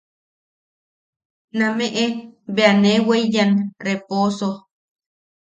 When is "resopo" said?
3.85-4.49